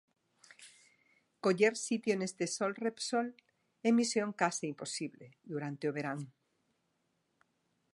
Coller 1.43 1.71
sitio 1.81 2.13
neste 2.17 2.45
Sol 2.55 2.73
Repsol 2.83 3.27
é 3.87 3.89
misión 3.99 4.29
case 4.41 4.63
imposible 4.73 5.25
durante 5.51 5.83
o 5.89 5.95
verán. 5.97 6.19